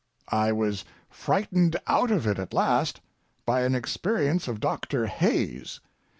[0.33, 3.01] I was frightened out of it at last
[3.45, 5.79] by an experience of Doctor Hayes.